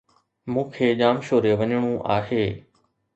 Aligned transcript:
مون 0.51 0.65
کي 0.75 0.87
ڄامشوري 0.99 1.51
وڃڻو 1.59 1.93
آھي. 2.15 2.43